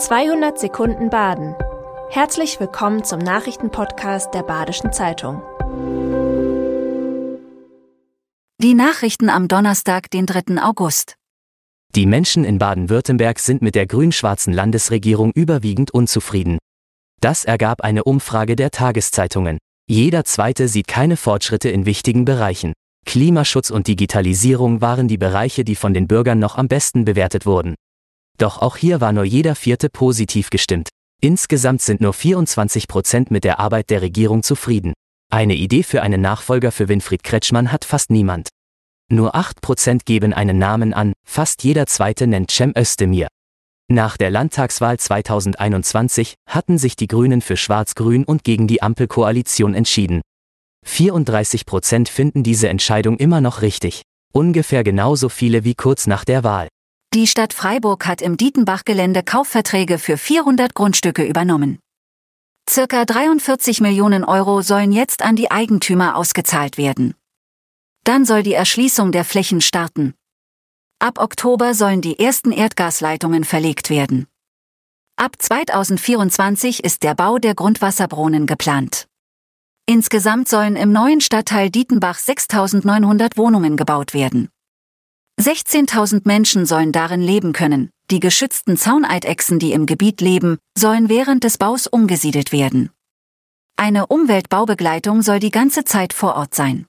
[0.00, 1.54] 200 Sekunden Baden.
[2.08, 5.42] Herzlich willkommen zum Nachrichtenpodcast der Badischen Zeitung.
[8.62, 10.62] Die Nachrichten am Donnerstag, den 3.
[10.62, 11.16] August.
[11.94, 16.56] Die Menschen in Baden-Württemberg sind mit der grün-schwarzen Landesregierung überwiegend unzufrieden.
[17.20, 19.58] Das ergab eine Umfrage der Tageszeitungen.
[19.86, 22.72] Jeder zweite sieht keine Fortschritte in wichtigen Bereichen.
[23.04, 27.74] Klimaschutz und Digitalisierung waren die Bereiche, die von den Bürgern noch am besten bewertet wurden.
[28.40, 30.88] Doch auch hier war nur jeder vierte positiv gestimmt.
[31.20, 34.94] Insgesamt sind nur 24 Prozent mit der Arbeit der Regierung zufrieden.
[35.30, 38.48] Eine Idee für einen Nachfolger für Winfried Kretschmann hat fast niemand.
[39.12, 43.28] Nur 8 Prozent geben einen Namen an, fast jeder zweite nennt Cem Özdemir.
[43.92, 50.22] Nach der Landtagswahl 2021 hatten sich die Grünen für Schwarz-Grün und gegen die Ampelkoalition entschieden.
[50.86, 54.00] 34 Prozent finden diese Entscheidung immer noch richtig.
[54.32, 56.68] Ungefähr genauso viele wie kurz nach der Wahl.
[57.12, 61.80] Die Stadt Freiburg hat im Dietenbach-Gelände Kaufverträge für 400 Grundstücke übernommen.
[62.68, 67.16] Circa 43 Millionen Euro sollen jetzt an die Eigentümer ausgezahlt werden.
[68.04, 70.14] Dann soll die Erschließung der Flächen starten.
[71.00, 74.28] Ab Oktober sollen die ersten Erdgasleitungen verlegt werden.
[75.16, 79.08] Ab 2024 ist der Bau der Grundwasserbrunnen geplant.
[79.84, 84.48] Insgesamt sollen im neuen Stadtteil Dietenbach 6900 Wohnungen gebaut werden.
[85.40, 87.88] 16.000 Menschen sollen darin leben können.
[88.10, 92.90] Die geschützten Zauneidechsen, die im Gebiet leben, sollen während des Baus umgesiedelt werden.
[93.76, 96.84] Eine Umweltbaubegleitung soll die ganze Zeit vor Ort sein.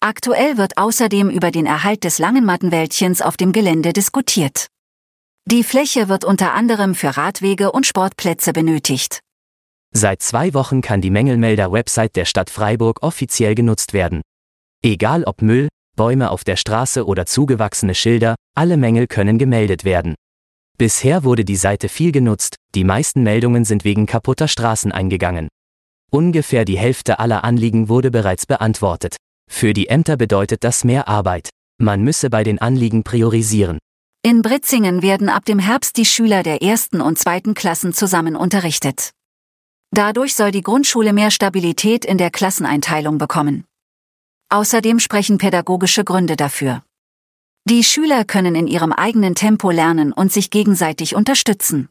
[0.00, 4.66] Aktuell wird außerdem über den Erhalt des Langenmattenwäldchens auf dem Gelände diskutiert.
[5.46, 9.20] Die Fläche wird unter anderem für Radwege und Sportplätze benötigt.
[9.94, 14.20] Seit zwei Wochen kann die Mängelmelder-Website der Stadt Freiburg offiziell genutzt werden.
[14.82, 20.14] Egal ob Müll, Bäume auf der Straße oder zugewachsene Schilder, alle Mängel können gemeldet werden.
[20.78, 25.48] Bisher wurde die Seite viel genutzt, die meisten Meldungen sind wegen kaputter Straßen eingegangen.
[26.10, 29.16] Ungefähr die Hälfte aller Anliegen wurde bereits beantwortet.
[29.50, 31.50] Für die Ämter bedeutet das mehr Arbeit.
[31.78, 33.78] Man müsse bei den Anliegen priorisieren.
[34.22, 39.10] In Britzingen werden ab dem Herbst die Schüler der ersten und zweiten Klassen zusammen unterrichtet.
[39.90, 43.64] Dadurch soll die Grundschule mehr Stabilität in der Klasseneinteilung bekommen.
[44.52, 46.82] Außerdem sprechen pädagogische Gründe dafür.
[47.64, 51.88] Die Schüler können in ihrem eigenen Tempo lernen und sich gegenseitig unterstützen.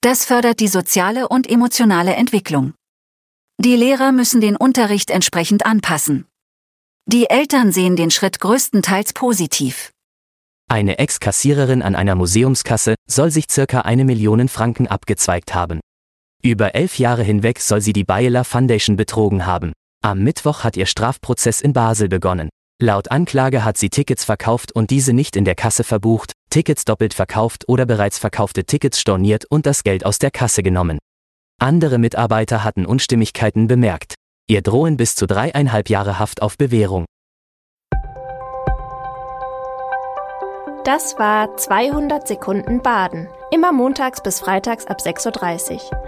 [0.00, 2.74] Das fördert die soziale und emotionale Entwicklung.
[3.58, 6.26] Die Lehrer müssen den Unterricht entsprechend anpassen.
[7.06, 9.92] Die Eltern sehen den Schritt größtenteils positiv.
[10.68, 15.78] Eine Ex-Kassiererin an einer Museumskasse soll sich circa eine Million Franken abgezweigt haben.
[16.42, 19.72] Über elf Jahre hinweg soll sie die Bayeler Foundation betrogen haben.
[20.00, 22.48] Am Mittwoch hat ihr Strafprozess in Basel begonnen.
[22.80, 27.14] Laut Anklage hat sie Tickets verkauft und diese nicht in der Kasse verbucht, Tickets doppelt
[27.14, 30.98] verkauft oder bereits verkaufte Tickets storniert und das Geld aus der Kasse genommen.
[31.60, 34.14] Andere Mitarbeiter hatten Unstimmigkeiten bemerkt.
[34.46, 37.04] Ihr drohen bis zu dreieinhalb Jahre Haft auf Bewährung.
[40.84, 43.28] Das war 200 Sekunden Baden.
[43.50, 46.07] Immer montags bis freitags ab 6.30 Uhr.